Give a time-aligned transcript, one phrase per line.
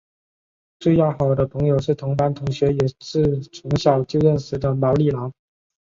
[0.79, 5.31] 最要好的朋友是同班同学也是从小就认识的毛利兰。